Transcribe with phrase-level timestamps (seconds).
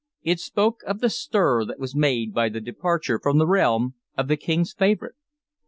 [0.23, 4.29] It spoke of the stir that was made by the departure from the realm of
[4.29, 5.13] the King's favorite.